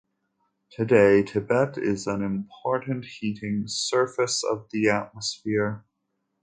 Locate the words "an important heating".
2.07-3.65